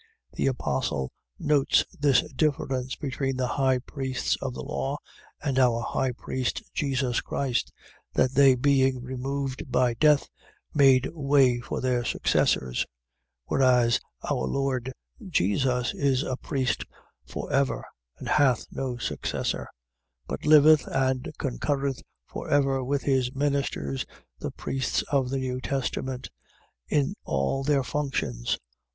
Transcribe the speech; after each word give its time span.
.The 0.33 0.47
apostle 0.47 1.11
notes 1.37 1.85
this 1.93 2.23
difference 2.33 2.95
between 2.95 3.37
the 3.37 3.45
high 3.45 3.77
priests 3.77 4.35
of 4.41 4.55
the 4.55 4.63
law, 4.63 4.97
and 5.43 5.59
our 5.59 5.81
high 5.83 6.11
priest 6.11 6.63
Jesus 6.73 7.21
Christ; 7.21 7.71
that 8.15 8.31
they 8.31 8.55
being 8.55 9.03
removed 9.03 9.71
by 9.71 9.93
death, 9.93 10.27
made 10.73 11.07
way 11.13 11.59
for 11.59 11.81
their 11.81 12.03
successors; 12.03 12.87
whereas 13.45 13.99
our 14.27 14.47
Lord 14.47 14.91
Jesus 15.23 15.93
is 15.93 16.23
a 16.23 16.35
priest 16.35 16.83
for 17.27 17.53
ever, 17.53 17.85
and 18.17 18.27
hath 18.27 18.65
no 18.71 18.97
successor; 18.97 19.67
but 20.25 20.47
liveth 20.47 20.87
and 20.87 21.31
concurreth 21.37 22.01
for 22.25 22.49
ever 22.49 22.83
with 22.83 23.03
his 23.03 23.35
ministers, 23.35 24.07
the 24.39 24.49
priests 24.49 25.03
of 25.11 25.29
the 25.29 25.37
new 25.37 25.61
testament, 25.61 26.31
in 26.89 27.13
all 27.23 27.63
their 27.63 27.83
functions. 27.83 28.57